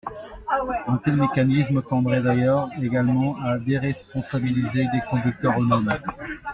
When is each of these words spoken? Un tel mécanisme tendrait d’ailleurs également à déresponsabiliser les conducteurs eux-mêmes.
Un 0.87 0.97
tel 0.97 1.15
mécanisme 1.17 1.83
tendrait 1.83 2.23
d’ailleurs 2.23 2.69
également 2.81 3.37
à 3.39 3.59
déresponsabiliser 3.59 4.87
les 4.91 5.01
conducteurs 5.11 5.61
eux-mêmes. 5.61 5.95